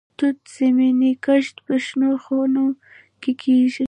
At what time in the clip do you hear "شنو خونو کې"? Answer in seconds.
1.85-3.31